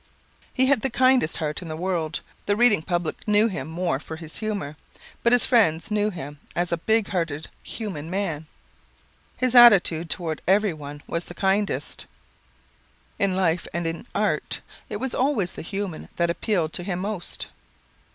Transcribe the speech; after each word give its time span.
He 0.51 0.65
had 0.65 0.81
the 0.81 0.89
kindest 0.89 1.37
heart 1.37 1.61
in 1.61 1.67
the 1.67 1.77
world. 1.77 2.21
The 2.47 2.55
reading 2.55 2.81
public 2.81 3.17
knew 3.27 3.47
him 3.49 3.67
more 3.67 3.99
for 3.99 4.15
his 4.15 4.37
humor. 4.37 4.75
But 5.21 5.31
his 5.31 5.45
friends 5.45 5.91
knew 5.91 6.09
him 6.09 6.39
as 6.55 6.71
a 6.71 6.77
big 6.79 7.09
hearted, 7.09 7.49
human 7.61 8.09
man. 8.09 8.47
His 9.37 9.53
attitude 9.53 10.09
toward 10.09 10.41
everyone 10.47 11.03
was 11.05 11.25
the 11.25 11.35
kindest. 11.35 12.07
In 13.19 13.35
live 13.35 13.67
and 13.75 13.85
in 13.85 14.07
art 14.15 14.61
it 14.89 14.97
was 14.97 15.13
always 15.13 15.53
the 15.53 15.61
human 15.61 16.09
that 16.15 16.31
appealed 16.31 16.73
to 16.73 16.83
him 16.83 16.97
most. 16.97 17.49